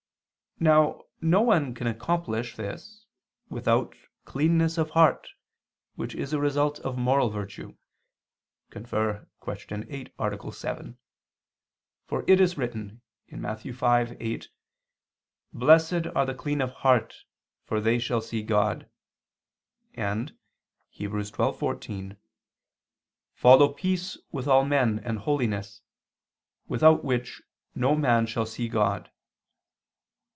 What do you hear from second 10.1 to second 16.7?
7]. For it is written (Matt. 5:8): "Blessed are the clean of